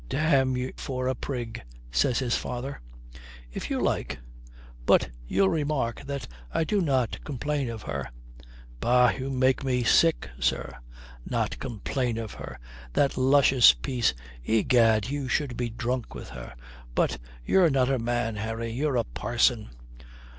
"Damn 0.09 0.57
you 0.57 0.73
for 0.77 1.07
a 1.07 1.13
prig," 1.13 1.61
says 1.91 2.17
his 2.17 2.35
father. 2.35 2.81
"If 3.53 3.69
you 3.69 3.79
like. 3.79 4.17
But 4.87 5.11
you'll 5.27 5.49
remark 5.51 6.01
that 6.07 6.27
I 6.51 6.63
do 6.63 6.81
not 6.81 7.23
complain 7.23 7.69
of 7.69 7.83
her." 7.83 8.09
"Bah, 8.79 9.11
you 9.15 9.29
make 9.29 9.63
me 9.63 9.83
sick, 9.83 10.27
sir! 10.39 10.75
Not 11.23 11.59
complain 11.59 12.17
of 12.17 12.33
her! 12.33 12.59
That 12.93 13.15
luscious 13.15 13.73
piece! 13.75 14.15
Egad, 14.43 15.11
you 15.11 15.27
should 15.27 15.55
be 15.55 15.69
drunk 15.69 16.15
with 16.15 16.29
her. 16.29 16.55
But 16.95 17.19
you're 17.45 17.69
not 17.69 17.91
a 17.91 17.99
man, 17.99 18.37
Harry, 18.37 18.71
you're 18.71 18.97
a 18.97 19.03
parson." 19.03 19.69